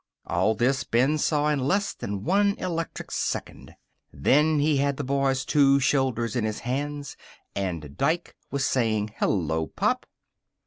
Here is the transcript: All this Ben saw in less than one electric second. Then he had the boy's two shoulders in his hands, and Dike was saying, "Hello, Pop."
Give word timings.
All 0.25 0.55
this 0.55 0.83
Ben 0.83 1.19
saw 1.19 1.49
in 1.49 1.59
less 1.59 1.93
than 1.93 2.23
one 2.23 2.55
electric 2.57 3.11
second. 3.11 3.75
Then 4.11 4.57
he 4.57 4.77
had 4.77 4.97
the 4.97 5.03
boy's 5.03 5.45
two 5.45 5.79
shoulders 5.79 6.35
in 6.35 6.43
his 6.43 6.61
hands, 6.61 7.15
and 7.55 7.95
Dike 7.99 8.35
was 8.49 8.65
saying, 8.65 9.13
"Hello, 9.19 9.67
Pop." 9.67 10.07